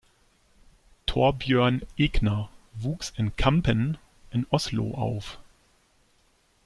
Thorbjørn 1.05 1.81
Egner 1.95 2.49
wuchs 2.81 3.13
in 3.17 3.35
Kampen 3.35 3.97
in 4.31 4.47
Oslo 4.49 4.95
auf. 4.95 5.37